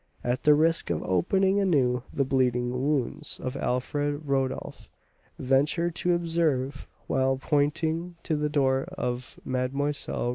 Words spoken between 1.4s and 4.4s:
anew the bleeding wounds of Alfred,